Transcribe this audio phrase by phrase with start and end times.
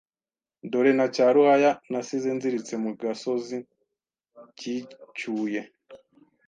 [0.71, 3.57] dore na cya Ruhaya nasize nziritse mu gasozi
[4.57, 5.61] cyicyuye